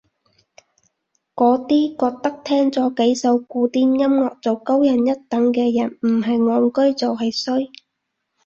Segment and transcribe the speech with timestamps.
[1.35, 7.69] 嗰啲覺得聽咗幾首古典音樂就高人一等嘅人唔係戇居就係衰